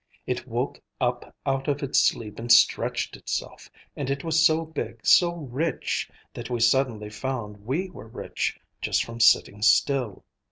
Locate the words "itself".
3.15-3.69